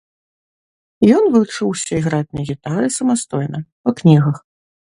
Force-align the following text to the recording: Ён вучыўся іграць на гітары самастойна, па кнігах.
Ён 1.17 1.23
вучыўся 1.35 1.91
іграць 2.01 2.35
на 2.39 2.47
гітары 2.49 2.87
самастойна, 2.99 3.59
па 3.87 3.97
кнігах. 4.01 4.35